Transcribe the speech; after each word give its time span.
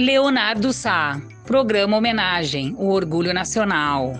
Leonardo 0.00 0.72
Sá, 0.72 1.20
programa 1.44 1.98
homenagem, 1.98 2.74
o 2.78 2.88
orgulho 2.88 3.34
nacional. 3.34 4.14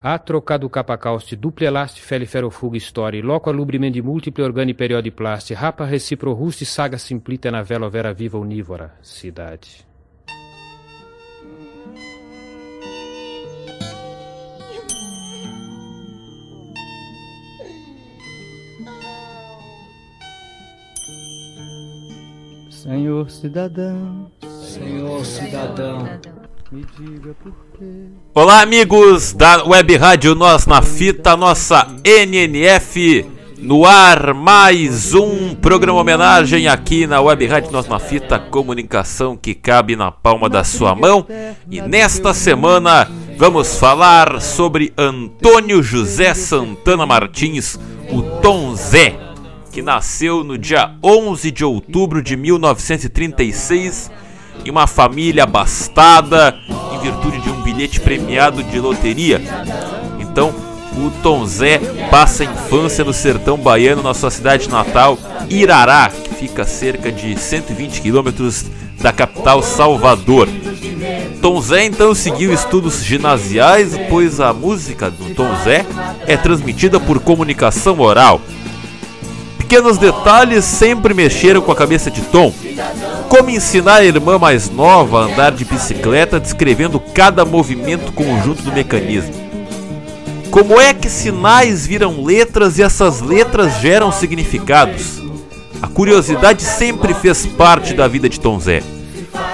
A 0.00 0.16
trocado 0.16 0.70
capacauste, 0.70 1.34
duple 1.34 1.66
elasti 1.66 2.00
feliferofuga 2.00 2.76
story, 2.76 3.20
loco 3.20 3.50
alubrimendi 3.50 4.00
múltiple 4.00 4.44
organi 4.44 4.74
periodiplaste, 4.74 5.54
rapa 5.54 5.84
recipro 5.84 6.32
rusti 6.34 6.64
saga 6.64 6.98
simplita 6.98 7.50
na 7.50 7.62
vela 7.62 7.90
vera 7.90 8.14
viva 8.14 8.38
unívora, 8.38 8.96
cidade. 9.02 9.91
Senhor 22.70 23.30
cidadão, 23.30 24.30
Senhor 24.60 25.24
cidadão, 25.24 26.08
me 26.70 26.84
diga 26.98 27.34
por 27.42 27.52
quê. 27.78 28.06
Olá, 28.34 28.62
amigos 28.62 29.32
da 29.32 29.64
Web 29.64 29.96
Rádio 29.96 30.34
Nós 30.34 30.66
na 30.66 30.82
Fita, 30.82 31.36
nossa 31.36 31.86
NNF 32.04 33.24
no 33.58 33.84
ar. 33.84 34.34
Mais 34.34 35.14
um 35.14 35.54
programa 35.54 36.00
homenagem 36.00 36.66
aqui 36.66 37.06
na 37.06 37.20
Web 37.20 37.46
Rádio 37.46 37.70
Nós 37.70 37.86
na 37.86 37.98
Fita, 37.98 38.38
comunicação 38.38 39.36
que 39.36 39.54
cabe 39.54 39.94
na 39.94 40.10
palma 40.10 40.48
da 40.48 40.64
sua 40.64 40.94
mão. 40.94 41.24
E 41.70 41.80
nesta 41.80 42.34
semana 42.34 43.08
vamos 43.38 43.78
falar 43.78 44.40
sobre 44.40 44.92
Antônio 44.98 45.82
José 45.82 46.34
Santana 46.34 47.06
Martins, 47.06 47.78
o 48.10 48.22
Tom 48.40 48.74
Zé, 48.74 49.16
que 49.72 49.80
nasceu 49.80 50.44
no 50.44 50.58
dia 50.58 50.92
11 51.02 51.50
de 51.50 51.64
outubro 51.64 52.22
de 52.22 52.36
1936 52.36 54.10
em 54.66 54.70
uma 54.70 54.86
família 54.86 55.44
abastada 55.44 56.54
em 56.94 56.98
virtude 57.00 57.40
de 57.40 57.48
um 57.48 57.62
bilhete 57.62 57.98
premiado 57.98 58.62
de 58.62 58.78
loteria. 58.78 59.40
Então, 60.20 60.54
o 60.94 61.10
Tom 61.22 61.46
Zé 61.46 61.78
passa 62.10 62.42
a 62.42 62.46
infância 62.46 63.02
no 63.02 63.14
sertão 63.14 63.56
baiano, 63.56 64.02
na 64.02 64.12
sua 64.12 64.30
cidade 64.30 64.68
natal, 64.68 65.18
Irará, 65.48 66.10
que 66.10 66.34
fica 66.34 66.62
a 66.62 66.66
cerca 66.66 67.10
de 67.10 67.34
120 67.34 68.02
quilômetros 68.02 68.66
da 69.00 69.10
capital 69.10 69.62
Salvador. 69.62 70.48
Tom 71.40 71.60
Zé 71.62 71.86
então 71.86 72.14
seguiu 72.14 72.52
estudos 72.52 73.02
ginasiais, 73.02 73.98
pois 74.10 74.38
a 74.38 74.52
música 74.52 75.10
do 75.10 75.34
Tom 75.34 75.48
Zé 75.64 75.86
é 76.26 76.36
transmitida 76.36 77.00
por 77.00 77.18
comunicação 77.20 77.98
oral. 78.00 78.40
Pequenos 79.72 79.96
detalhes 79.96 80.66
sempre 80.66 81.14
mexeram 81.14 81.62
com 81.62 81.72
a 81.72 81.74
cabeça 81.74 82.10
de 82.10 82.20
Tom. 82.20 82.52
Como 83.30 83.48
ensinar 83.48 83.94
a 83.94 84.04
irmã 84.04 84.38
mais 84.38 84.68
nova 84.68 85.20
a 85.20 85.24
andar 85.24 85.50
de 85.52 85.64
bicicleta 85.64 86.38
descrevendo 86.38 87.00
cada 87.00 87.42
movimento 87.46 88.12
conjunto 88.12 88.60
do 88.60 88.70
mecanismo. 88.70 89.32
Como 90.50 90.78
é 90.78 90.92
que 90.92 91.08
sinais 91.08 91.86
viram 91.86 92.22
letras 92.22 92.76
e 92.76 92.82
essas 92.82 93.22
letras 93.22 93.80
geram 93.80 94.12
significados? 94.12 95.22
A 95.80 95.88
curiosidade 95.88 96.62
sempre 96.62 97.14
fez 97.14 97.46
parte 97.46 97.94
da 97.94 98.06
vida 98.06 98.28
de 98.28 98.38
Tom 98.38 98.60
Zé. 98.60 98.82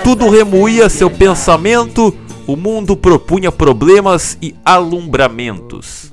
Tudo 0.03 0.29
remoía 0.29 0.89
seu 0.89 1.09
pensamento, 1.09 2.13
o 2.45 2.57
mundo 2.57 2.97
propunha 2.97 3.53
problemas 3.53 4.37
e 4.43 4.53
alumbramentos. 4.65 6.11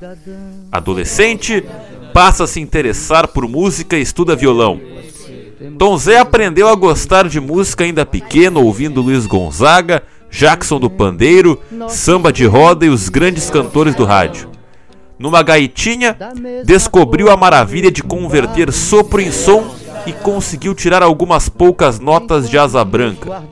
Adolescente, 0.72 1.64
passa 2.16 2.46
a 2.46 2.48
se 2.48 2.62
interessar 2.62 3.28
por 3.28 3.46
música 3.46 3.98
e 3.98 4.02
estuda 4.02 4.38
violão. 4.38 4.80
Tom 5.78 5.98
Zé 5.98 6.18
aprendeu 6.18 6.70
a 6.70 6.74
gostar 6.74 7.28
de 7.28 7.42
música 7.42 7.84
ainda 7.84 8.06
pequeno, 8.06 8.64
ouvindo 8.64 9.02
Luiz 9.02 9.26
Gonzaga, 9.26 10.02
Jackson 10.32 10.80
do 10.80 10.90
Pandeiro, 10.90 11.60
samba 11.90 12.32
de 12.32 12.46
roda 12.46 12.86
e 12.86 12.90
os 12.90 13.10
grandes 13.10 13.50
cantores 13.50 13.96
do 13.96 14.06
rádio. 14.06 14.50
Numa 15.20 15.44
gaitinha, 15.44 16.16
descobriu 16.64 17.30
a 17.30 17.36
maravilha 17.36 17.92
de 17.92 18.02
converter 18.02 18.72
sopro 18.72 19.20
em 19.20 19.30
som 19.30 19.76
e 20.08 20.14
conseguiu 20.14 20.74
tirar 20.74 21.04
algumas 21.04 21.50
poucas 21.50 22.00
notas 22.00 22.50
de 22.50 22.58
asa 22.58 22.82
branca. 22.86 23.44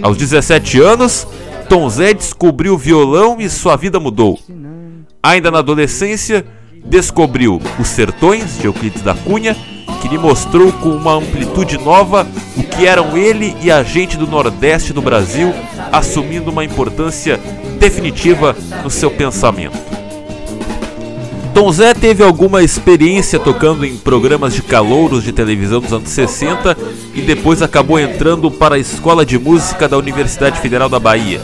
Aos 0.00 0.16
17 0.16 0.80
anos, 0.80 1.26
Tom 1.68 1.86
Zé 1.90 2.14
descobriu 2.14 2.72
o 2.74 2.78
violão 2.78 3.36
e 3.38 3.50
sua 3.50 3.76
vida 3.76 4.00
mudou. 4.00 4.38
Ainda 5.22 5.50
na 5.50 5.58
adolescência, 5.58 6.46
descobriu 6.84 7.60
Os 7.78 7.88
Sertões, 7.88 8.58
de 8.58 8.66
Euclides 8.66 9.02
da 9.02 9.14
Cunha, 9.14 9.56
que 10.00 10.08
lhe 10.08 10.18
mostrou 10.18 10.72
com 10.72 10.90
uma 10.90 11.14
amplitude 11.14 11.76
nova 11.78 12.26
o 12.56 12.62
que 12.62 12.86
eram 12.86 13.16
ele 13.16 13.54
e 13.62 13.70
a 13.70 13.82
gente 13.82 14.16
do 14.16 14.26
Nordeste 14.26 14.92
do 14.92 15.02
Brasil, 15.02 15.52
assumindo 15.92 16.50
uma 16.50 16.64
importância 16.64 17.38
definitiva 17.78 18.56
no 18.82 18.90
seu 18.90 19.10
pensamento. 19.10 19.78
Tom 21.52 21.70
Zé 21.72 21.92
teve 21.92 22.22
alguma 22.22 22.62
experiência 22.62 23.38
tocando 23.38 23.84
em 23.84 23.96
programas 23.96 24.54
de 24.54 24.62
calouros 24.62 25.24
de 25.24 25.32
televisão 25.32 25.80
dos 25.80 25.92
anos 25.92 26.08
60 26.08 26.76
e 27.14 27.20
depois 27.20 27.60
acabou 27.60 27.98
entrando 27.98 28.50
para 28.50 28.76
a 28.76 28.78
Escola 28.78 29.26
de 29.26 29.38
Música 29.38 29.88
da 29.88 29.98
Universidade 29.98 30.60
Federal 30.60 30.88
da 30.88 30.98
Bahia. 30.98 31.40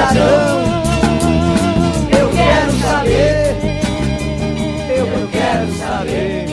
Cidadão, 0.00 0.60
eu 2.18 2.30
quero 2.30 2.72
saber, 2.80 3.56
eu 4.88 5.28
quero 5.28 5.78
saber. 5.78 6.46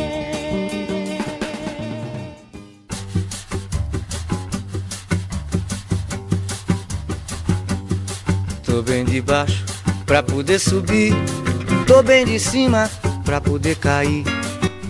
Tô 8.65 8.81
bem 8.81 9.05
de 9.05 9.21
baixo 9.21 9.63
pra 10.05 10.21
poder 10.21 10.59
subir, 10.59 11.13
tô 11.85 12.03
bem 12.03 12.25
de 12.25 12.39
cima 12.39 12.89
pra 13.23 13.39
poder 13.39 13.77
cair. 13.77 14.25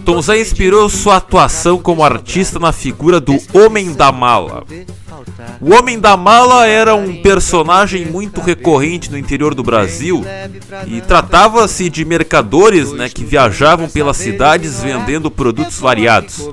Tom 0.08 0.22
Zé 0.22 0.40
inspirou 0.40 0.88
sua 0.88 1.18
atuação 1.18 1.80
como 1.80 2.02
artista 2.02 2.58
na 2.58 2.72
figura 2.72 3.20
do 3.20 3.38
Homem 3.54 3.92
da 3.92 4.10
Mala. 4.10 4.64
O 5.60 5.76
Homem 5.76 6.00
da 6.00 6.16
Mala 6.16 6.66
era 6.66 6.96
um 6.96 7.22
personagem 7.22 8.06
muito 8.06 8.40
recorrente 8.40 9.12
no 9.12 9.18
interior 9.18 9.54
do 9.54 9.64
Brasil 9.64 10.24
e 10.88 11.02
tratava-se 11.02 11.90
de 11.90 12.06
mercadores 12.06 12.94
né, 12.94 13.10
que 13.10 13.26
viajavam 13.26 13.90
pelas 13.90 14.16
cidades 14.16 14.80
vendendo 14.80 15.30
produtos 15.30 15.78
variados. 15.78 16.50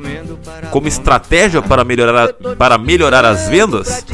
Como 0.72 0.88
estratégia 0.88 1.62
para 1.62 1.84
melhorar, 1.84 2.32
para 2.58 2.76
melhorar 2.76 3.24
as 3.24 3.46
vendas, 3.48 4.04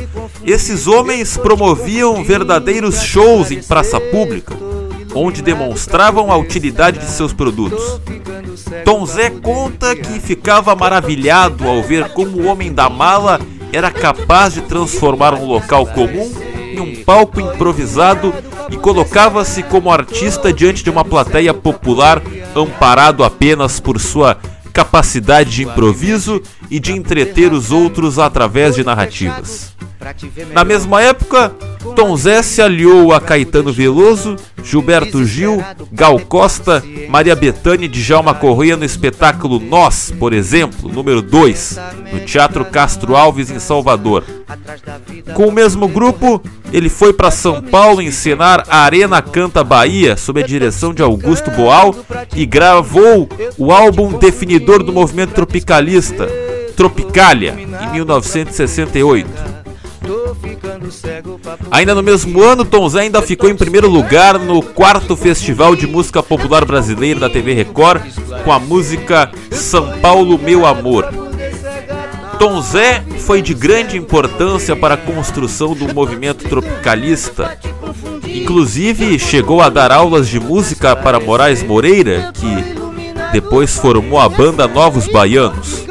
esses 0.44 0.86
homens 0.86 1.38
promoviam 1.38 2.22
verdadeiros 2.22 3.02
shows 3.02 3.50
em 3.50 3.62
praça 3.62 3.98
pública, 3.98 4.54
onde 5.14 5.42
demonstravam 5.42 6.30
a 6.30 6.36
utilidade 6.36 6.98
de 6.98 7.10
seus 7.10 7.32
produtos. 7.32 8.00
Tom 8.84 9.04
Zé 9.06 9.30
conta 9.30 9.96
que 9.96 10.20
ficava 10.20 10.74
maravilhado 10.74 11.66
ao 11.66 11.82
ver 11.82 12.10
como 12.10 12.38
o 12.38 12.46
Homem 12.46 12.72
da 12.72 12.88
Mala 12.88 13.40
era 13.72 13.90
capaz 13.90 14.54
de 14.54 14.62
transformar 14.62 15.34
um 15.34 15.46
local 15.46 15.86
comum 15.86 16.30
em 16.72 16.80
um 16.80 17.04
palco 17.04 17.40
improvisado 17.40 18.32
e 18.70 18.76
colocava-se 18.76 19.62
como 19.64 19.90
artista 19.90 20.52
diante 20.52 20.84
de 20.84 20.90
uma 20.90 21.04
plateia 21.04 21.52
popular 21.52 22.22
amparado 22.54 23.24
apenas 23.24 23.80
por 23.80 24.00
sua 24.00 24.38
capacidade 24.72 25.50
de 25.50 25.62
improviso 25.64 26.40
e 26.70 26.78
de 26.78 26.92
entreter 26.92 27.52
os 27.52 27.72
outros 27.72 28.18
através 28.18 28.76
de 28.76 28.84
narrativas. 28.84 29.74
Na 30.52 30.64
mesma 30.64 31.02
época, 31.02 31.52
Tom 31.94 32.16
Zé 32.16 32.42
se 32.42 32.62
aliou 32.62 33.12
a 33.12 33.20
Caetano 33.20 33.72
Veloso, 33.72 34.36
Gilberto 34.62 35.24
Gil, 35.24 35.62
Gal 35.92 36.18
Costa, 36.20 36.82
Maria 37.08 37.34
Bethânia 37.34 37.86
e 37.86 37.88
Djalma 37.88 38.34
Corrêa 38.34 38.76
no 38.76 38.84
espetáculo 38.84 39.58
Nós, 39.60 40.12
por 40.18 40.32
exemplo, 40.32 40.90
número 40.90 41.22
2, 41.22 41.78
no 42.12 42.20
Teatro 42.20 42.64
Castro 42.64 43.16
Alves, 43.16 43.50
em 43.50 43.58
Salvador. 43.58 44.24
Com 45.34 45.48
o 45.48 45.52
mesmo 45.52 45.88
grupo, 45.88 46.42
ele 46.72 46.88
foi 46.88 47.12
para 47.12 47.30
São 47.30 47.62
Paulo 47.62 48.00
encenar 48.02 48.64
a 48.68 48.78
Arena 48.78 49.20
Canta 49.20 49.64
Bahia, 49.64 50.16
sob 50.16 50.42
a 50.42 50.46
direção 50.46 50.94
de 50.94 51.02
Augusto 51.02 51.50
Boal, 51.50 51.94
e 52.34 52.46
gravou 52.46 53.28
o 53.58 53.72
álbum 53.72 54.18
definidor 54.18 54.82
do 54.82 54.92
movimento 54.92 55.34
tropicalista, 55.34 56.28
Tropicália, 56.76 57.54
em 57.58 57.92
1968. 57.92 59.49
Ainda 61.70 61.94
no 61.94 62.02
mesmo 62.02 62.42
ano, 62.42 62.64
Tom 62.64 62.88
Zé 62.88 63.00
ainda 63.00 63.22
ficou 63.22 63.48
em 63.48 63.56
primeiro 63.56 63.88
lugar 63.88 64.38
no 64.38 64.62
quarto 64.62 65.16
Festival 65.16 65.76
de 65.76 65.86
Música 65.86 66.22
Popular 66.22 66.64
Brasileira 66.64 67.20
da 67.20 67.30
TV 67.30 67.54
Record 67.54 68.02
com 68.44 68.52
a 68.52 68.58
música 68.58 69.30
São 69.50 69.98
Paulo 70.00 70.38
Meu 70.38 70.66
Amor. 70.66 71.06
Tom 72.38 72.60
Zé 72.62 73.04
foi 73.18 73.42
de 73.42 73.52
grande 73.52 73.96
importância 73.96 74.74
para 74.74 74.94
a 74.94 74.96
construção 74.96 75.74
do 75.74 75.92
movimento 75.92 76.48
tropicalista, 76.48 77.58
Inclusive 78.34 79.18
chegou 79.18 79.60
a 79.60 79.68
dar 79.68 79.90
aulas 79.90 80.28
de 80.28 80.38
música 80.38 80.94
para 80.94 81.18
Moraes 81.18 81.62
Moreira, 81.62 82.30
que 82.32 83.32
depois 83.32 83.76
formou 83.76 84.20
a 84.20 84.28
banda 84.28 84.68
Novos 84.68 85.08
Baianos. 85.08 85.89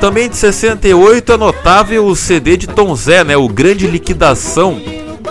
Também 0.00 0.30
de 0.30 0.36
68 0.36 1.32
é 1.32 1.36
notável 1.36 2.06
o 2.06 2.16
CD 2.16 2.56
de 2.56 2.66
Tom 2.66 2.94
Zé, 2.94 3.22
né, 3.22 3.36
o 3.36 3.46
Grande 3.46 3.86
Liquidação, 3.86 4.80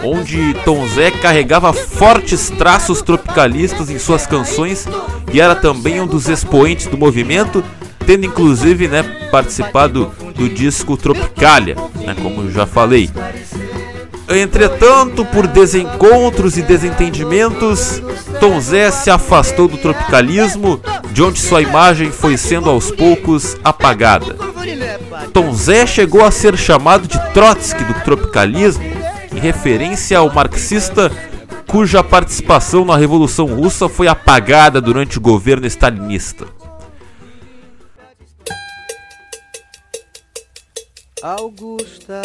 onde 0.04 0.54
Tom 0.64 0.88
Zé 0.88 1.10
carregava 1.10 1.74
fortes 1.74 2.52
traços 2.52 3.02
tropicalistas 3.02 3.90
em 3.90 3.98
suas 3.98 4.28
canções 4.28 4.88
e 5.34 5.42
era 5.42 5.56
também 5.56 6.00
um 6.00 6.06
dos 6.06 6.30
expoentes 6.30 6.86
do 6.86 7.00
movimento, 7.00 7.64
tendo 8.06 8.28
inclusive 8.28 8.88
né, 8.88 9.02
participado 9.32 10.12
do 10.36 10.48
disco 10.48 10.96
Tropicalia, 10.96 11.76
né, 12.06 12.16
como 12.22 12.52
já 12.52 12.68
falei. 12.68 13.10
Entretanto, 14.30 15.26
por 15.26 15.48
desencontros 15.48 16.56
e 16.56 16.62
desentendimentos, 16.62 18.02
Tom 18.40 18.62
Zé 18.62 18.92
se 18.92 19.10
afastou 19.10 19.68
do 19.68 19.78
tropicalismo, 19.78 20.80
de 21.12 21.24
onde 21.24 21.40
sua 21.40 21.64
imagem 21.64 22.12
foi 22.12 22.38
sendo 22.38 22.70
aos 22.70 22.92
poucos 22.92 23.58
apagada. 23.64 24.36
Tom 25.34 25.52
Zé 25.54 25.88
chegou 25.88 26.24
a 26.24 26.30
ser 26.30 26.56
chamado 26.56 27.08
de 27.08 27.18
Trotsky 27.34 27.84
do 27.84 27.94
tropicalismo, 28.04 28.84
em 29.36 29.40
referência 29.40 30.20
ao 30.20 30.32
marxista 30.32 31.12
cuja 31.66 32.04
participação 32.04 32.84
na 32.84 32.98
Revolução 32.98 33.46
Russa 33.46 33.88
foi 33.90 34.08
apagada 34.08 34.82
durante 34.82 35.18
o 35.18 35.22
governo 35.22 35.68
stalinista. 35.68 36.48
Augusta 41.22 42.22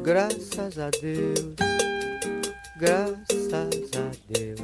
Graças 0.00 0.78
a 0.78 0.90
Deus, 0.90 1.54
graças 2.76 3.90
a 3.94 4.10
Deus, 4.28 4.60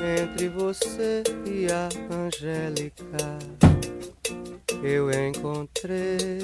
entre 0.00 0.48
você 0.48 1.22
e 1.46 1.66
a 1.70 1.88
Angélica, 2.14 3.38
eu 4.82 5.10
encontrei 5.10 6.38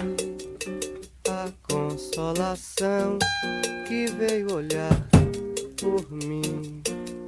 a 1.28 1.50
consolação 1.62 3.18
que 3.86 4.06
veio 4.06 4.54
olhar 4.54 5.08
por 5.80 6.10
mim 6.10 6.82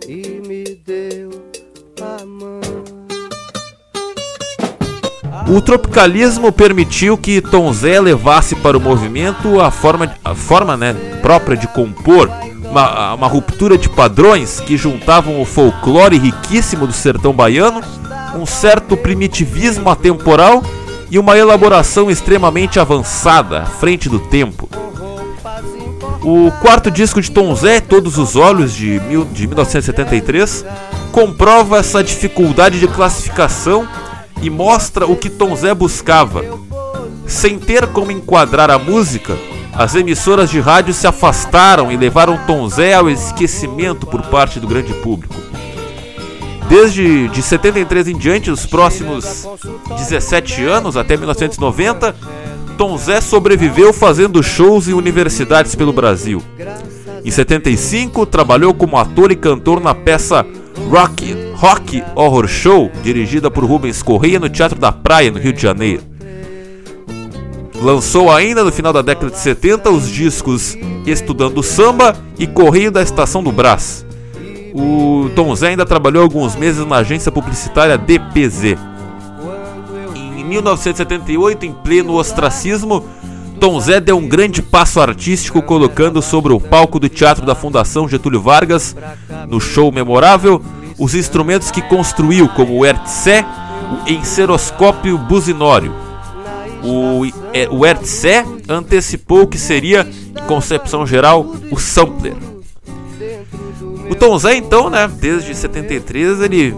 e 0.08 0.40
me 0.46 0.64
deu 0.76 1.30
a 2.02 2.24
mão. 2.24 2.63
O 5.46 5.61
tropicalismo 5.61 6.50
permitiu 6.50 7.19
que 7.19 7.41
Tom 7.41 7.70
Zé 7.73 8.00
levasse 8.00 8.56
para 8.56 8.79
o 8.79 8.81
movimento 8.81 9.61
a 9.61 9.70
forma, 9.70 10.14
a 10.25 10.35
forma 10.35 10.76
né, 10.76 10.94
própria 11.20 11.56
de 11.56 11.69
compor, 11.69 12.31
uma, 12.62 13.14
uma 13.14 13.26
ruptura 13.26 13.76
de 13.76 13.88
padrões 13.88 14.58
que 14.61 14.76
juntavam 14.76 15.41
o 15.41 15.44
folclore 15.44 16.19
riquíssimo 16.19 16.87
do 16.87 16.94
sertão 16.94 17.32
baiano, 17.32 17.82
um 18.35 18.46
certo 18.46 18.96
primitivismo 18.96 19.91
atemporal 19.91 20.62
e 21.11 21.19
uma 21.19 21.37
elaboração 21.37 22.11
extremamente 22.11 22.81
avançada, 22.81 23.62
à 23.62 23.67
frente 23.67 24.08
do 24.08 24.19
tempo. 24.19 24.69
O 26.23 26.50
quarto 26.62 26.91
disco 26.91 27.20
de 27.20 27.31
Tom 27.31 27.55
Zé, 27.55 27.81
Todos 27.81 28.17
os 28.17 28.35
Olhos, 28.35 28.73
de, 28.73 28.99
mil, 29.00 29.26
de 29.26 29.46
1973, 29.46 30.64
comprova 31.12 31.76
essa 31.76 32.02
dificuldade 32.02 32.81
de 32.81 32.88
classificação 32.88 33.87
e 34.44 34.50
mostra 34.50 35.06
o 35.06 35.17
que 35.17 35.31
Tom 35.31 35.56
Zé 35.56 35.75
buscava. 35.75 36.44
Sem 37.26 37.58
ter 37.58 37.87
como 37.87 38.12
enquadrar 38.12 38.70
a 38.70 38.79
música, 38.79 39.38
as 39.73 39.94
emissoras 39.94 40.50
de 40.50 40.61
rádio 40.61 40.93
se 40.93 41.06
afastaram 41.06 41.91
e 41.91 41.96
levaram 41.96 42.38
Tom 42.46 42.69
Zé 42.69 42.93
ao 42.93 43.08
esquecimento 43.08 44.06
por 44.06 44.20
parte 44.26 44.61
do 44.61 44.69
grande 44.69 44.93
público. 44.94 45.35
Desde 46.69 47.29
de 47.29 47.43
73 47.43 48.08
em 48.08 48.19
diante, 48.19 48.50
os 48.50 48.67
próximos 48.67 49.49
17 49.96 50.62
anos, 50.64 50.94
até 50.94 51.17
1990, 51.17 52.14
Tom 52.76 52.99
Zé 52.99 53.23
sobreviveu 53.23 53.94
fazendo 53.94 54.43
shows 54.43 54.88
em 54.88 54.93
universidades 54.93 55.75
pelo 55.75 55.93
Brasil. 55.93 56.43
Em 57.25 57.31
75, 57.31 58.26
trabalhou 58.26 58.75
como 58.75 58.99
ator 58.99 59.32
e 59.32 59.37
cantor 59.37 59.81
na 59.81 59.94
peça 59.94 60.44
Rock, 60.90 61.34
Rock 61.54 62.04
Horror 62.14 62.46
Show, 62.46 62.90
dirigida 63.02 63.50
por 63.50 63.64
Rubens 63.64 64.02
Correia 64.02 64.38
no 64.38 64.48
Teatro 64.48 64.78
da 64.78 64.92
Praia, 64.92 65.31
no 65.31 65.38
Rio 65.38 65.52
de 65.52 65.60
Janeiro. 65.60 66.02
Lançou 67.81 68.31
ainda 68.31 68.64
no 68.64 68.72
final 68.72 68.92
da 68.92 69.02
década 69.02 69.31
de 69.31 69.38
70 69.38 69.90
os 69.90 70.08
discos 70.08 70.76
Estudando 71.06 71.62
Samba 71.62 72.16
e 72.38 72.46
Correio 72.46 72.90
da 72.90 73.02
Estação 73.02 73.42
do 73.42 73.52
Brás. 73.52 74.06
O 74.72 75.31
Tom 75.34 75.54
Zé 75.54 75.69
ainda 75.69 75.84
trabalhou 75.84 76.22
alguns 76.22 76.56
meses 76.56 76.84
na 76.86 76.96
agência 76.96 77.31
publicitária 77.31 77.98
DPZ. 77.98 78.76
Em 80.14 80.44
1978, 80.44 81.66
em 81.66 81.72
pleno 81.72 82.14
ostracismo, 82.14 83.04
Tom 83.64 83.81
Zé 83.81 83.99
deu 83.99 84.19
um 84.19 84.28
grande 84.28 84.61
passo 84.61 85.00
artístico 85.00 85.62
colocando 85.62 86.20
sobre 86.20 86.52
o 86.52 86.61
palco 86.61 87.00
do 87.00 87.08
Teatro 87.08 87.46
da 87.46 87.55
Fundação 87.55 88.06
Getúlio 88.06 88.38
Vargas, 88.38 88.94
no 89.49 89.58
show 89.58 89.90
memorável, 89.90 90.61
os 90.99 91.14
instrumentos 91.14 91.70
que 91.70 91.81
construiu, 91.81 92.46
como 92.46 92.78
o 92.78 92.84
Ertzé, 92.84 93.43
o 93.90 94.11
enceroscópio 94.11 95.16
buzinório. 95.16 95.94
O, 96.82 97.25
é, 97.55 97.66
o 97.70 97.87
Ertzé 97.87 98.44
antecipou 98.69 99.44
o 99.44 99.46
que 99.46 99.56
seria, 99.56 100.06
em 100.38 100.46
concepção 100.46 101.06
geral, 101.06 101.46
o 101.70 101.78
sampler. 101.78 102.37
O 104.10 104.14
Tom 104.14 104.37
Zé, 104.37 104.56
então, 104.56 104.90
né, 104.90 105.10
desde 105.10 105.55
73, 105.55 106.43
ele 106.43 106.76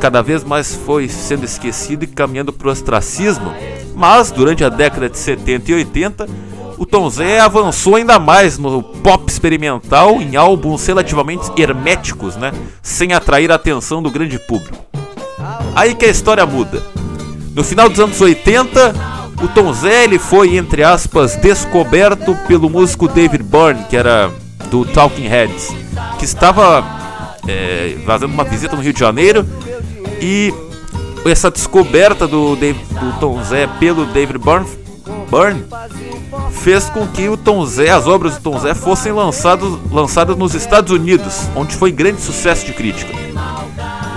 cada 0.00 0.20
vez 0.20 0.44
mais 0.44 0.74
foi 0.74 1.08
sendo 1.08 1.46
esquecido 1.46 2.04
e 2.04 2.06
caminhando 2.06 2.52
para 2.52 2.68
o 2.68 2.70
ostracismo, 2.70 3.54
mas 3.96 4.30
durante 4.30 4.62
a 4.62 4.68
década 4.68 5.08
de 5.08 5.16
70 5.16 5.70
e 5.70 5.74
80, 5.74 6.28
o 6.76 6.84
Tom 6.84 7.08
Zé 7.08 7.40
avançou 7.40 7.96
ainda 7.96 8.18
mais 8.18 8.58
no 8.58 8.82
pop 8.82 9.24
experimental 9.26 10.20
em 10.20 10.36
álbuns 10.36 10.86
relativamente 10.86 11.50
herméticos, 11.56 12.36
né, 12.36 12.52
sem 12.82 13.14
atrair 13.14 13.50
a 13.50 13.54
atenção 13.54 14.02
do 14.02 14.10
grande 14.10 14.38
público. 14.38 14.76
Aí 15.74 15.94
que 15.94 16.04
a 16.04 16.10
história 16.10 16.44
muda. 16.44 16.82
No 17.54 17.64
final 17.64 17.88
dos 17.88 17.98
anos 17.98 18.20
80, 18.20 18.94
o 19.42 19.48
Tom 19.48 19.72
Zé 19.72 20.04
ele 20.04 20.18
foi, 20.18 20.58
entre 20.58 20.82
aspas, 20.82 21.34
descoberto 21.36 22.36
pelo 22.46 22.68
músico 22.68 23.08
David 23.08 23.44
Byrne, 23.44 23.84
que 23.88 23.96
era 23.96 24.30
do 24.70 24.84
Talking 24.84 25.26
Heads, 25.26 25.74
que 26.18 26.26
estava 26.26 26.84
é, 27.48 27.96
fazendo 28.04 28.34
uma 28.34 28.44
visita 28.44 28.76
no 28.76 28.82
Rio 28.82 28.92
de 28.92 29.00
Janeiro 29.00 29.46
e 30.20 30.52
essa 31.24 31.50
descoberta 31.50 32.26
do, 32.26 32.54
Dave, 32.56 32.78
do 32.84 33.18
Tom 33.18 33.42
Zé 33.42 33.66
pelo 33.78 34.04
David 34.06 34.38
Byrne, 34.38 34.66
Byrne 35.30 35.64
fez 36.50 36.88
com 36.90 37.06
que 37.06 37.28
o 37.28 37.36
Tom 37.36 37.64
Zé, 37.64 37.90
as 37.90 38.06
obras 38.06 38.36
do 38.36 38.42
Tom 38.42 38.58
Zé 38.58 38.74
fossem 38.74 39.12
lançados, 39.12 39.78
lançadas 39.90 40.36
nos 40.36 40.54
Estados 40.54 40.92
Unidos, 40.92 41.48
onde 41.54 41.74
foi 41.74 41.92
grande 41.92 42.20
sucesso 42.20 42.66
de 42.66 42.72
crítica. 42.72 43.12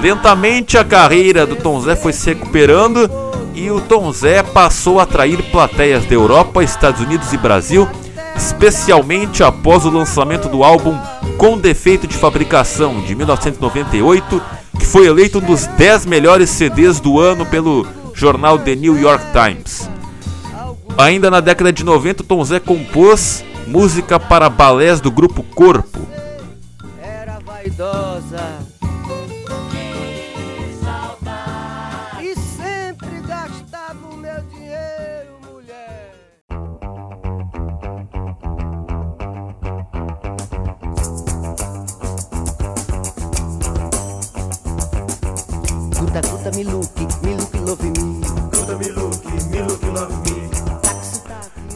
Lentamente 0.01 0.77
a 0.77 0.83
carreira 0.83 1.45
do 1.45 1.55
Tom 1.55 1.79
Zé 1.81 1.95
foi 1.95 2.13
se 2.13 2.29
recuperando 2.29 3.09
e 3.53 3.69
o 3.69 3.81
Tom 3.81 4.11
Zé 4.11 4.41
passou 4.41 4.99
a 4.99 5.03
atrair 5.03 5.41
plateias 5.51 6.05
da 6.05 6.13
Europa, 6.13 6.63
Estados 6.63 7.01
Unidos 7.01 7.33
e 7.33 7.37
Brasil, 7.37 7.87
especialmente 8.35 9.43
após 9.43 9.85
o 9.85 9.89
lançamento 9.89 10.47
do 10.47 10.63
álbum 10.63 10.97
Com 11.37 11.57
Defeito 11.57 12.07
de 12.07 12.15
Fabricação 12.15 13.01
de 13.01 13.13
1998, 13.13 14.41
que 14.79 14.85
foi 14.85 15.05
eleito 15.05 15.39
um 15.39 15.41
dos 15.41 15.67
10 15.67 16.05
melhores 16.05 16.49
CDs 16.49 16.99
do 16.99 17.19
ano 17.19 17.45
pelo 17.45 17.85
jornal 18.13 18.57
The 18.57 18.75
New 18.75 18.97
York 18.97 19.23
Times. 19.31 19.89
Ainda 20.97 21.29
na 21.29 21.39
década 21.39 21.71
de 21.71 21.83
90, 21.83 22.23
Tom 22.23 22.43
Zé 22.43 22.59
compôs 22.59 23.43
música 23.67 24.19
para 24.19 24.49
balés 24.49 24.99
do 24.99 25.11
grupo 25.11 25.43
Corpo. 25.43 25.99
Era 27.01 27.39
vaidosa. 27.45 28.58
Guta, 46.49 46.61
guta, 48.55 48.75
me 48.77 48.89
look, 48.89 49.27
me 49.51 49.61
look, 49.61 49.85
love 49.85 50.13
me. 50.23 50.49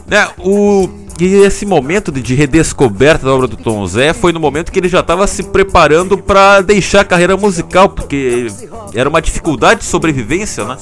Né, 0.06 0.28
o 0.38 0.88
e 1.18 1.36
esse 1.36 1.64
momento 1.64 2.10
de, 2.10 2.20
de, 2.20 2.34
redescoberta 2.34 3.24
da 3.24 3.32
obra 3.32 3.46
do 3.46 3.56
Tom 3.56 3.86
Zé 3.86 4.12
foi 4.12 4.32
no 4.32 4.40
momento 4.40 4.72
que 4.72 4.80
ele 4.80 4.88
já 4.88 4.98
estava 4.98 5.28
se 5.28 5.44
preparando 5.44 6.18
para 6.18 6.60
deixar 6.60 7.02
a 7.02 7.04
carreira 7.04 7.36
musical, 7.36 7.88
porque 7.88 8.48
era 8.92 9.08
uma 9.08 9.22
dificuldade 9.22 9.80
de 9.80 9.86
sobrevivência, 9.86 10.64
né? 10.64 10.76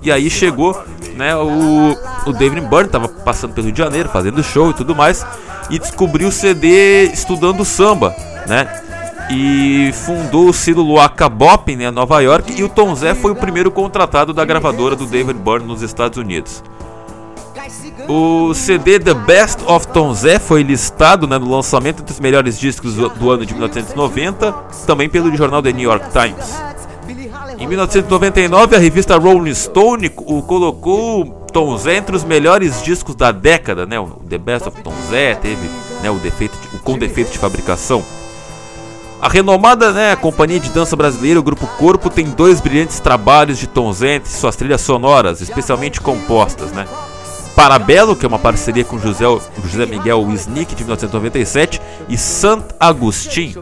E 0.00 0.10
aí 0.10 0.30
chegou, 0.30 0.82
né, 1.14 1.36
o, 1.36 1.94
o 2.26 2.32
David 2.32 2.62
Byrne 2.62 2.86
estava 2.86 3.08
passando 3.08 3.52
pelo 3.52 3.66
Rio 3.66 3.74
de 3.74 3.78
Janeiro, 3.78 4.08
fazendo 4.08 4.42
show 4.42 4.70
e 4.70 4.74
tudo 4.74 4.94
mais, 4.94 5.24
e 5.68 5.78
descobriu 5.78 6.28
o 6.28 6.32
CD 6.32 7.04
estudando 7.12 7.62
samba, 7.62 8.16
né? 8.48 8.83
E 9.30 9.90
fundou 9.92 10.48
o 10.48 10.52
selo 10.52 10.82
Luaca 10.82 11.30
em 11.68 11.76
né, 11.76 11.90
Nova 11.90 12.20
York, 12.20 12.52
e 12.58 12.62
o 12.62 12.68
Tom 12.68 12.94
Zé 12.94 13.14
foi 13.14 13.32
o 13.32 13.36
primeiro 13.36 13.70
contratado 13.70 14.34
da 14.34 14.44
gravadora 14.44 14.94
do 14.94 15.06
David 15.06 15.38
Byrne 15.38 15.66
nos 15.66 15.82
Estados 15.82 16.18
Unidos. 16.18 16.62
O 18.06 18.52
CD 18.52 18.98
The 18.98 19.14
Best 19.14 19.60
of 19.66 19.88
Tom 19.88 20.12
Zé 20.12 20.38
foi 20.38 20.62
listado 20.62 21.26
né, 21.26 21.38
no 21.38 21.50
lançamento 21.50 22.02
dos 22.02 22.20
melhores 22.20 22.58
discos 22.58 22.94
do, 22.94 23.08
do, 23.08 23.30
ano 23.30 23.46
de 23.46 23.54
1990, 23.54 24.52
também 24.86 25.08
pelo 25.08 25.34
jornal 25.34 25.62
The 25.62 25.72
New 25.72 25.88
York 25.88 26.06
Times. 26.10 26.54
Em 27.58 27.66
1999, 27.66 28.76
a 28.76 28.78
revista 28.78 29.16
Rolling 29.16 29.54
Stone 29.54 30.10
o 30.16 30.42
colocou 30.42 31.24
Tom 31.52 31.76
Zé 31.78 31.96
entre 31.96 32.14
os 32.14 32.24
melhores 32.24 32.82
discos 32.82 33.14
da 33.14 33.30
década, 33.32 33.86
né? 33.86 33.98
O 33.98 34.06
The 34.28 34.38
Best 34.38 34.68
of 34.68 34.82
Tom 34.82 34.92
Zé 35.08 35.34
teve 35.36 35.70
né, 36.02 36.10
o, 36.10 36.16
defeito 36.16 36.58
de, 36.58 36.76
o 36.76 36.80
com 36.80 36.98
defeito 36.98 37.30
de 37.30 37.38
fabricação. 37.38 38.04
A 39.20 39.28
renomada 39.28 39.92
né, 39.92 40.14
companhia 40.16 40.60
de 40.60 40.68
dança 40.70 40.94
brasileira, 40.94 41.40
o 41.40 41.42
Grupo 41.42 41.66
Corpo, 41.78 42.10
tem 42.10 42.26
dois 42.26 42.60
brilhantes 42.60 43.00
trabalhos 43.00 43.58
de 43.58 43.66
Tom 43.66 43.92
Zé 43.92 44.16
entre 44.16 44.30
suas 44.30 44.56
trilhas 44.56 44.80
sonoras, 44.80 45.40
especialmente 45.40 46.00
compostas, 46.00 46.72
né? 46.72 46.86
Parabelo, 47.54 48.16
que 48.16 48.26
é 48.26 48.28
uma 48.28 48.38
parceria 48.38 48.84
com 48.84 48.98
José, 48.98 49.24
José 49.62 49.86
Miguel 49.86 50.22
Wisnik 50.22 50.74
de 50.74 50.82
1997, 50.82 51.80
e 52.08 52.18
Sant 52.18 52.64
Agustin, 52.80 53.54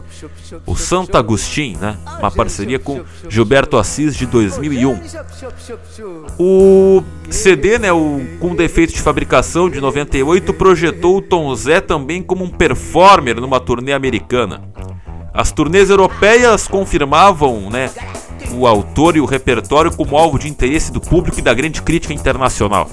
o 0.65 0.75
Santo 0.75 1.15
Agustin, 1.15 1.77
né? 1.79 1.97
Uma 2.19 2.31
parceria 2.31 2.79
com 2.79 3.03
Gilberto 3.29 3.77
Assis 3.77 4.15
de 4.15 4.25
2001. 4.25 4.99
O 6.39 7.03
CD, 7.29 7.77
né, 7.77 7.93
o, 7.93 8.19
com 8.39 8.55
defeito 8.55 8.93
de 8.93 9.01
fabricação 9.01 9.69
de 9.69 9.79
98, 9.79 10.53
projetou 10.55 11.17
o 11.17 11.21
Tom 11.21 11.53
Zé 11.55 11.79
também 11.79 12.23
como 12.23 12.43
um 12.43 12.49
performer 12.49 13.39
numa 13.39 13.59
turnê 13.59 13.93
americana. 13.93 14.72
As 15.33 15.51
turnês 15.51 15.89
europeias 15.89 16.67
confirmavam, 16.67 17.69
né, 17.69 17.89
o 18.51 18.67
autor 18.67 19.15
e 19.17 19.19
o 19.19 19.25
repertório 19.25 19.91
como 19.91 20.15
alvo 20.15 20.37
de 20.37 20.47
interesse 20.47 20.91
do 20.91 21.01
público 21.01 21.39
e 21.39 21.41
da 21.41 21.53
grande 21.53 21.81
crítica 21.81 22.13
internacional. 22.13 22.87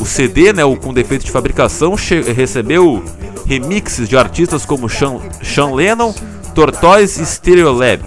O 0.00 0.04
CD, 0.04 0.52
né, 0.52 0.64
o 0.64 0.76
com 0.76 0.92
defeito 0.92 1.24
de 1.24 1.30
fabricação, 1.30 1.94
recebeu 2.34 3.04
remixes 3.46 4.08
de 4.08 4.16
artistas 4.16 4.64
como 4.64 4.88
Sean, 4.88 5.18
Sean 5.42 5.72
Lennon, 5.72 6.12
Tortoise 6.54 7.22
e 7.22 7.26
Stereolab. 7.26 8.02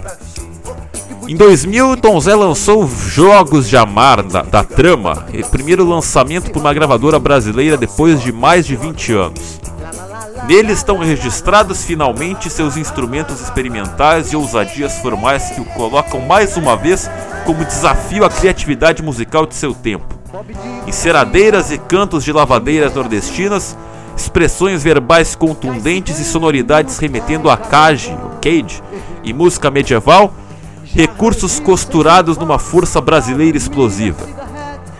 Em 1.26 1.36
2000, 1.36 1.96
Tom 1.96 2.20
Zé 2.20 2.34
lançou 2.34 2.86
Jogos 2.86 3.66
de 3.66 3.78
Amar 3.78 4.22
da, 4.22 4.42
da 4.42 4.62
Trama, 4.62 5.26
primeiro 5.50 5.88
lançamento 5.88 6.50
por 6.50 6.60
uma 6.60 6.74
gravadora 6.74 7.18
brasileira 7.18 7.78
depois 7.78 8.20
de 8.20 8.30
mais 8.30 8.66
de 8.66 8.76
20 8.76 9.12
anos. 9.12 9.60
Nele 10.46 10.72
estão 10.72 10.98
registrados 10.98 11.84
finalmente 11.84 12.50
seus 12.50 12.76
instrumentos 12.76 13.40
experimentais 13.40 14.32
e 14.32 14.36
ousadias 14.36 14.98
formais 14.98 15.50
que 15.50 15.60
o 15.60 15.64
colocam 15.64 16.20
mais 16.20 16.56
uma 16.56 16.76
vez 16.76 17.10
como 17.44 17.64
desafio 17.64 18.24
à 18.24 18.30
criatividade 18.30 19.02
musical 19.02 19.46
de 19.46 19.54
seu 19.54 19.74
tempo 19.74 20.14
enceradeiras 20.86 21.70
e 21.70 21.78
cantos 21.78 22.24
de 22.24 22.32
lavadeiras 22.32 22.94
nordestinas, 22.94 23.76
expressões 24.16 24.82
verbais 24.82 25.34
contundentes 25.34 26.18
e 26.18 26.24
sonoridades 26.24 26.98
remetendo 26.98 27.50
a 27.50 27.56
cage, 27.56 28.16
cage 28.40 28.82
e 29.22 29.32
música 29.32 29.70
medieval, 29.70 30.32
recursos 30.84 31.58
costurados 31.60 32.36
numa 32.36 32.58
força 32.58 33.00
brasileira 33.00 33.56
explosiva. 33.56 34.26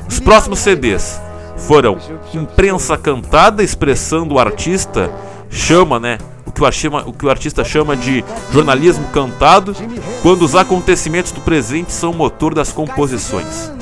Os 0.08 0.20
próximos 0.20 0.60
CDs 0.60 1.20
foram 1.56 1.98
Imprensa 2.32 2.96
Cantada, 2.96 3.62
expressando 3.62 4.34
o 4.34 4.38
artista, 4.38 5.10
chama, 5.54 6.00
né? 6.00 6.18
O 6.44 6.52
que, 6.52 6.62
o, 6.62 6.66
artista, 6.66 6.96
o 7.06 7.12
que 7.12 7.26
o 7.26 7.30
artista 7.30 7.64
chama 7.64 7.96
de 7.96 8.25
jornalismo 8.52 9.06
cantado, 9.12 9.75
quando 10.23 10.42
os 10.42 10.54
acontecimentos 10.54 11.32
do 11.32 11.40
presente 11.40 11.92
são 11.92 12.11
o 12.11 12.14
motor 12.14 12.54
das 12.54 12.70
composições. 12.70 13.73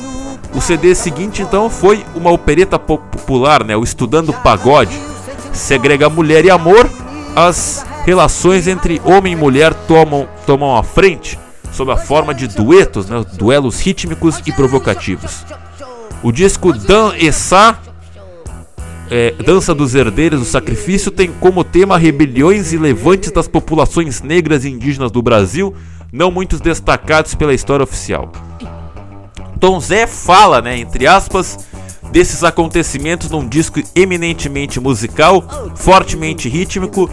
O 0.54 0.60
CD 0.60 0.94
seguinte 0.94 1.42
então 1.42 1.68
foi 1.68 2.04
uma 2.14 2.30
opereta 2.30 2.78
popular, 2.78 3.64
né, 3.64 3.76
o 3.76 3.82
Estudando 3.82 4.32
Pagode. 4.32 4.98
Segrega 5.52 6.08
mulher 6.08 6.44
e 6.44 6.50
amor, 6.50 6.88
as 7.34 7.84
relações 8.04 8.66
entre 8.66 9.00
homem 9.04 9.32
e 9.32 9.36
mulher 9.36 9.74
tomam, 9.74 10.28
tomam 10.46 10.76
a 10.76 10.82
frente 10.82 11.38
sob 11.72 11.90
a 11.90 11.96
forma 11.96 12.34
de 12.34 12.46
duetos, 12.46 13.08
né, 13.08 13.24
duelos 13.32 13.80
rítmicos 13.80 14.40
e 14.46 14.52
provocativos. 14.52 15.44
O 16.22 16.30
disco 16.30 16.72
Dan 16.72 17.14
Essa, 17.18 17.78
é, 19.12 19.34
Dança 19.44 19.74
dos 19.74 19.94
Herdeiros 19.94 20.40
do 20.40 20.46
Sacrifício, 20.46 21.10
tem 21.10 21.30
como 21.38 21.62
tema 21.62 21.98
rebeliões 21.98 22.72
e 22.72 22.78
levantes 22.78 23.30
das 23.30 23.46
populações 23.46 24.22
negras 24.22 24.64
e 24.64 24.70
indígenas 24.70 25.10
do 25.10 25.20
Brasil, 25.20 25.74
não 26.10 26.30
muitos 26.30 26.62
destacados 26.62 27.34
pela 27.34 27.52
história 27.52 27.84
oficial. 27.84 28.32
Tom 29.60 29.78
Zé 29.78 30.06
fala, 30.06 30.62
né, 30.62 30.78
entre 30.78 31.06
aspas, 31.06 31.58
desses 32.10 32.42
acontecimentos 32.42 33.30
num 33.30 33.46
disco 33.46 33.82
eminentemente 33.94 34.80
musical, 34.80 35.44
fortemente 35.76 36.48
rítmico 36.48 37.10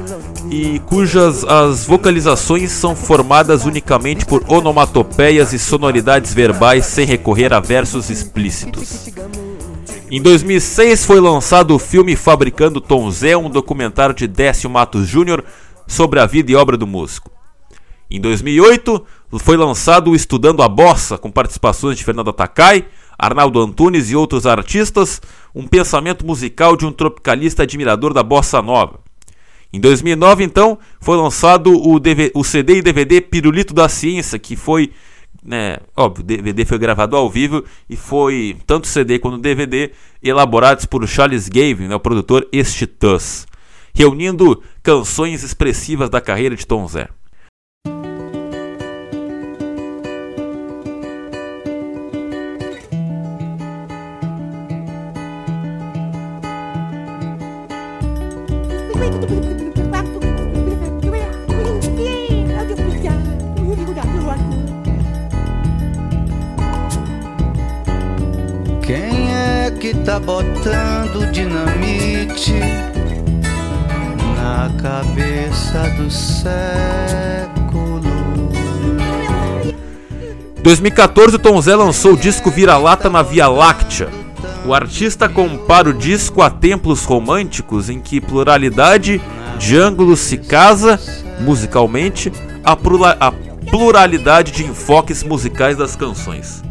e 0.49 0.79
cujas 0.85 1.43
as 1.43 1.85
vocalizações 1.85 2.71
são 2.71 2.95
formadas 2.95 3.65
unicamente 3.65 4.25
por 4.25 4.45
onomatopeias 4.47 5.51
e 5.51 5.59
sonoridades 5.59 6.33
verbais 6.33 6.85
sem 6.85 7.05
recorrer 7.05 7.51
a 7.51 7.59
versos 7.59 8.09
explícitos. 8.09 9.09
Em 10.11 10.19
2006 10.19 11.05
foi 11.05 11.19
lançado 11.19 11.75
o 11.75 11.77
filme 11.77 12.15
Fabricando 12.15 12.81
Tom 12.81 13.11
Zé, 13.11 13.37
um 13.37 13.47
documentário 13.47 14.15
de 14.15 14.25
Décio 14.25 14.67
Matos 14.67 15.07
Jr. 15.07 15.43
sobre 15.85 16.19
a 16.19 16.25
vida 16.25 16.51
e 16.51 16.55
obra 16.55 16.75
do 16.75 16.87
músico. 16.87 17.29
Em 18.09 18.19
2008, 18.19 19.05
foi 19.37 19.55
lançado 19.55 20.09
o 20.09 20.15
Estudando 20.15 20.63
a 20.63 20.67
Bossa, 20.67 21.15
com 21.15 21.29
participações 21.29 21.95
de 21.95 22.03
Fernando 22.03 22.33
Takai, 22.33 22.85
Arnaldo 23.19 23.61
Antunes 23.61 24.09
e 24.09 24.15
outros 24.15 24.47
artistas, 24.47 25.21
um 25.53 25.67
pensamento 25.67 26.25
musical 26.25 26.75
de 26.75 26.87
um 26.87 26.91
tropicalista 26.91 27.61
admirador 27.61 28.11
da 28.11 28.23
bossa 28.23 28.63
nova. 28.63 29.01
Em 29.71 29.79
2009, 29.79 30.43
então, 30.43 30.79
foi 30.99 31.17
lançado 31.17 31.71
o, 31.71 31.99
DV, 31.99 32.31
o 32.33 32.43
CD 32.43 32.77
e 32.77 32.81
DVD 32.81 33.21
Pirulito 33.21 33.75
da 33.75 33.87
Ciência, 33.87 34.39
que 34.39 34.55
foi, 34.55 34.91
né, 35.43 35.77
óbvio, 35.95 36.23
o 36.23 36.27
DVD 36.27 36.65
foi 36.65 36.77
gravado 36.77 37.15
ao 37.15 37.29
vivo 37.29 37.63
e 37.89 37.95
foi, 37.95 38.57
tanto 38.65 38.87
CD 38.87 39.19
quanto 39.19 39.37
DVD, 39.37 39.91
elaborados 40.21 40.85
por 40.85 41.07
Charles 41.07 41.47
Gavin, 41.47 41.87
né, 41.87 41.95
o 41.95 41.99
produtor 41.99 42.47
Este 42.51 42.85
reunindo 43.93 44.61
canções 44.81 45.43
expressivas 45.43 46.09
da 46.09 46.21
carreira 46.21 46.55
de 46.55 46.65
Tom 46.65 46.87
Zé. 46.87 47.09
Que 69.89 69.97
tá 70.01 70.19
botando 70.19 71.31
dinamite 71.31 72.53
na 74.37 74.69
cabeça 74.79 75.89
do 75.97 76.11
século? 76.11 77.99
2014, 80.61 81.37
o 81.37 81.39
Tom 81.39 81.59
Zé 81.59 81.75
lançou 81.75 82.13
o 82.13 82.17
disco 82.17 82.51
Vira-Lata 82.51 83.09
na 83.09 83.23
Via 83.23 83.47
Láctea. 83.47 84.09
O 84.63 84.75
artista 84.75 85.27
compara 85.27 85.89
o 85.89 85.93
disco 85.93 86.43
a 86.43 86.51
templos 86.51 87.03
românticos 87.03 87.89
em 87.89 87.99
que 87.99 88.21
pluralidade 88.21 89.19
de 89.57 89.75
ângulos 89.75 90.19
se 90.19 90.37
casa, 90.37 90.99
musicalmente, 91.39 92.31
a 92.63 92.75
pluralidade 93.71 94.51
de 94.51 94.65
enfoques 94.65 95.23
musicais 95.23 95.77
das 95.77 95.95
canções. 95.95 96.61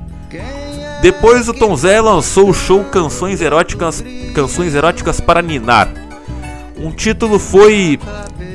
Depois 1.00 1.48
o 1.48 1.54
Tom 1.54 1.76
Zé 1.76 2.00
lançou 2.00 2.50
o 2.50 2.54
show 2.54 2.82
Canções 2.84 3.40
Eróticas, 3.40 4.04
Canções 4.34 4.74
Eróticas 4.74 5.20
para 5.20 5.40
Ninar. 5.40 5.88
Um 6.76 6.90
título 6.90 7.38
foi 7.38 7.98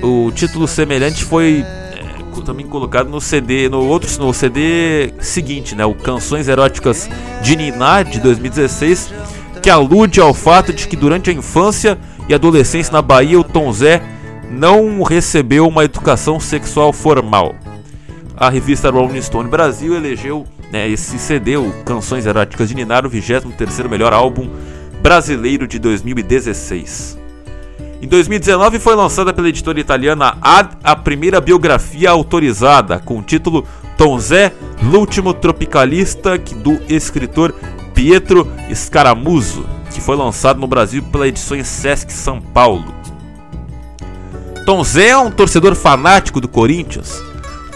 o 0.02 0.30
título 0.32 0.68
semelhante 0.68 1.24
foi 1.24 1.64
é, 1.66 2.42
também 2.44 2.66
colocado 2.66 3.10
no 3.10 3.22
CD, 3.22 3.70
no 3.70 3.86
outro 3.86 4.10
no 4.20 4.34
CD 4.34 5.14
seguinte, 5.20 5.76
né, 5.76 5.86
o 5.86 5.94
Canções 5.94 6.50
Eróticas 6.50 7.10
de 7.42 7.56
Ninar 7.56 8.04
de 8.04 8.20
2016, 8.20 9.14
que 9.62 9.70
alude 9.70 10.20
ao 10.20 10.34
fato 10.34 10.74
de 10.74 10.86
que 10.88 10.98
durante 10.98 11.30
a 11.30 11.34
infância 11.34 11.98
e 12.28 12.34
adolescência 12.34 12.92
na 12.92 13.02
Bahia, 13.02 13.40
o 13.40 13.44
Tom 13.44 13.72
Zé 13.72 14.02
não 14.50 15.02
recebeu 15.04 15.66
uma 15.66 15.86
educação 15.86 16.40
sexual 16.40 16.92
formal. 16.92 17.56
A 18.44 18.50
revista 18.50 18.90
Rolling 18.90 19.22
Stone 19.22 19.50
Brasil 19.50 19.96
elegeu 19.96 20.46
né, 20.70 20.90
esse 20.90 21.18
CD, 21.18 21.56
o 21.56 21.72
Canções 21.86 22.26
Eróticas 22.26 22.68
de 22.68 22.76
Ninar, 22.76 23.06
o 23.06 23.10
23º 23.10 23.88
melhor 23.88 24.12
álbum 24.12 24.50
brasileiro 25.02 25.66
de 25.66 25.80
2016. 25.80 27.18
Em 28.02 28.06
2019 28.06 28.80
foi 28.80 28.98
lançada 28.98 29.34
pela 29.34 29.48
editora 29.48 29.80
italiana 29.80 30.38
Ad 30.42 30.76
a 30.84 30.94
primeira 30.94 31.40
biografia 31.40 32.10
autorizada 32.10 33.00
com 33.00 33.20
o 33.20 33.22
título 33.22 33.66
Tom 33.98 34.20
Zé, 34.20 34.52
l'ultimo 34.82 35.34
tropicalista 35.34 36.38
do 36.38 36.82
escritor 36.90 37.56
Pietro 37.94 38.52
Scaramuzo, 38.76 39.66
que 39.90 40.02
foi 40.02 40.18
lançado 40.18 40.60
no 40.60 40.68
Brasil 40.68 41.02
pela 41.02 41.30
edição 41.30 41.64
Sesc 41.64 42.12
São 42.12 42.42
Paulo. 42.42 42.94
Tom 44.66 44.84
Zé 44.84 45.12
é 45.12 45.18
um 45.18 45.32
torcedor 45.32 45.76
fanático 45.76 46.42
do 46.42 46.50
Corinthians, 46.50 47.24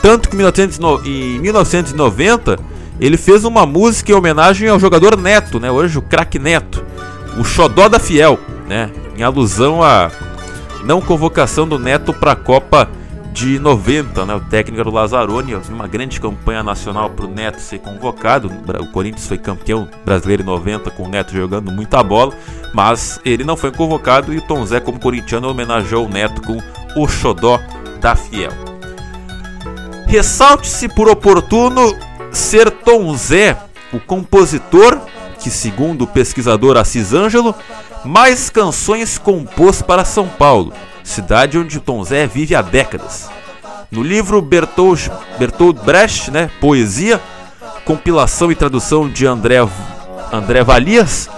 tanto 0.08 0.30
que 0.30 0.38
em 0.38 1.40
1990 1.42 2.58
ele 2.98 3.18
fez 3.18 3.44
uma 3.44 3.66
música 3.66 4.14
em 4.14 4.16
homenagem 4.16 4.70
ao 4.70 4.80
jogador 4.80 5.18
Neto, 5.18 5.60
né, 5.60 5.70
hoje 5.70 5.98
o 5.98 6.02
craque 6.02 6.40
Neto, 6.40 6.82
o 7.38 7.44
xodó 7.44 7.90
da 7.90 8.00
Fiel, 8.00 8.40
né, 8.70 8.90
em 9.18 9.22
alusão 9.22 9.84
à 9.84 10.10
não 10.86 11.02
convocação 11.02 11.68
do 11.68 11.78
Neto 11.78 12.14
para 12.14 12.32
a 12.32 12.36
Copa 12.38 12.90
de 13.34 13.60
90, 13.60 14.26
né? 14.26 14.34
O 14.34 14.40
técnico 14.40 14.80
era 14.80 14.90
o 14.90 14.94
Lazzaroni, 14.94 15.56
uma 15.70 15.88
grande 15.88 16.22
campanha 16.22 16.64
nacional 16.64 17.10
para 17.10 17.26
o 17.26 17.30
Neto 17.30 17.60
ser 17.60 17.80
convocado. 17.80 18.50
O 18.80 18.92
Corinthians 18.92 19.28
foi 19.28 19.38
campeão 19.38 19.90
brasileiro 20.06 20.42
em 20.42 20.46
90 20.46 20.90
com 20.90 21.04
o 21.04 21.10
Neto 21.10 21.34
jogando 21.34 21.70
muita 21.70 22.02
bola, 22.02 22.34
mas 22.74 23.20
ele 23.26 23.44
não 23.44 23.58
foi 23.58 23.72
convocado 23.72 24.34
e 24.34 24.38
o 24.38 24.42
Tom 24.42 24.66
Zé, 24.66 24.80
como 24.80 25.00
corintiano, 25.00 25.50
homenageou 25.50 26.06
o 26.06 26.10
Neto 26.10 26.42
com 26.42 26.58
o 26.96 27.08
xodó 27.08 27.60
da 28.00 28.16
Fiel. 28.16 28.77
Ressalte-se 30.08 30.88
por 30.88 31.10
oportuno 31.10 31.94
ser 32.32 32.72
Tom 32.72 33.16
Zé, 33.18 33.58
o 33.92 34.00
compositor 34.00 34.98
que, 35.38 35.50
segundo 35.50 36.04
o 36.04 36.08
pesquisador 36.08 36.78
Assis 36.78 37.14
Ângelo, 37.14 37.54
mais 38.06 38.50
canções 38.50 39.18
compôs 39.18 39.82
para 39.82 40.06
São 40.06 40.28
Paulo, 40.28 40.72
cidade 41.04 41.58
onde 41.58 41.80
Tom 41.82 42.04
Zé 42.06 42.26
vive 42.26 42.56
há 42.56 42.62
décadas. 42.62 43.30
No 43.92 44.02
livro 44.02 44.42
Bertolt, 44.42 45.10
Bertolt 45.38 45.78
Brecht, 45.84 46.32
né, 46.32 46.50
Poesia, 46.62 47.22
compilação 47.84 48.50
e 48.50 48.56
tradução 48.56 49.10
de 49.10 49.28
André, 49.28 49.58
André 50.32 50.64
Valias, 50.64 51.30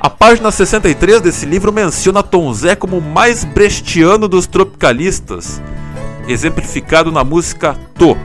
a 0.00 0.08
página 0.08 0.50
63 0.52 1.20
desse 1.20 1.44
livro 1.44 1.72
menciona 1.72 2.22
Tom 2.22 2.52
Zé 2.54 2.76
como 2.76 2.98
o 2.98 3.02
mais 3.02 3.44
brechtiano 3.44 4.28
dos 4.28 4.46
tropicalistas, 4.46 5.60
exemplificado 6.28 7.10
na 7.10 7.24
música 7.24 7.76
To, 7.94 8.16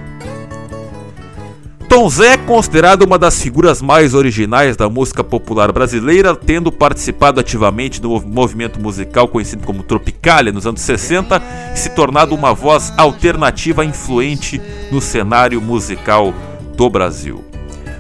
Tom 1.89 2.10
Zé 2.10 2.34
é 2.34 2.38
considerado 2.38 3.04
uma 3.04 3.18
das 3.18 3.42
figuras 3.42 3.82
mais 3.82 4.13
originais 4.13 4.75
da 4.75 4.89
música 4.89 5.24
popular 5.24 5.72
brasileira, 5.72 6.36
tendo 6.36 6.70
participado 6.70 7.39
ativamente 7.39 8.01
do 8.01 8.10
movimento 8.22 8.77
musical 8.80 9.27
conhecido 9.30 9.66
como 9.66 9.84
Tropicália 9.84 10.51
nos 10.51 10.68
anos 10.68 10.82
60 10.82 11.42
e 11.74 11.77
se 11.77 11.89
tornado 11.92 12.36
uma 12.36 12.54
voz 12.54 12.94
alternativa 12.98 13.86
influente 13.86 14.62
no 14.92 15.00
cenário 15.00 15.62
musical 15.62 16.34
do 16.75 16.89
Brasil. 16.89 17.44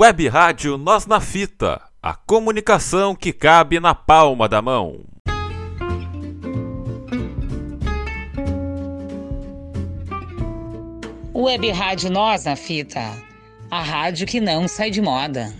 Web 0.00 0.28
Rádio 0.28 0.78
Nós 0.78 1.04
na 1.04 1.20
Fita, 1.20 1.78
a 2.02 2.14
comunicação 2.14 3.14
que 3.14 3.34
cabe 3.34 3.78
na 3.78 3.94
palma 3.94 4.48
da 4.48 4.62
mão. 4.62 5.04
Web 11.34 11.70
Rádio 11.72 12.10
Nós 12.10 12.46
na 12.46 12.56
Fita, 12.56 13.12
a 13.70 13.82
rádio 13.82 14.26
que 14.26 14.40
não 14.40 14.66
sai 14.66 14.90
de 14.90 15.02
moda. 15.02 15.52